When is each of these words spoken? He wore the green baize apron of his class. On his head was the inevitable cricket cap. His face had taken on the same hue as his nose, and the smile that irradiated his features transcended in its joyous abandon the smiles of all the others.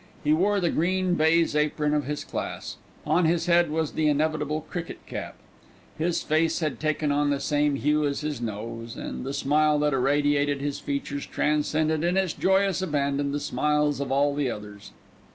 He 0.23 0.33
wore 0.33 0.59
the 0.59 0.71
green 0.71 1.13
baize 1.13 1.55
apron 1.55 1.93
of 1.93 2.05
his 2.05 2.23
class. 2.23 2.77
On 3.05 3.25
his 3.25 3.45
head 3.45 3.69
was 3.69 3.91
the 3.91 4.07
inevitable 4.09 4.61
cricket 4.61 4.97
cap. 5.05 5.35
His 5.95 6.23
face 6.23 6.59
had 6.59 6.79
taken 6.79 7.11
on 7.11 7.29
the 7.29 7.39
same 7.39 7.75
hue 7.75 8.07
as 8.07 8.21
his 8.21 8.41
nose, 8.41 8.95
and 8.95 9.23
the 9.23 9.31
smile 9.31 9.77
that 9.77 9.93
irradiated 9.93 10.59
his 10.59 10.79
features 10.79 11.27
transcended 11.27 12.03
in 12.03 12.17
its 12.17 12.33
joyous 12.33 12.81
abandon 12.81 13.31
the 13.31 13.39
smiles 13.39 13.99
of 13.99 14.11
all 14.11 14.33
the 14.33 14.49
others. 14.49 14.89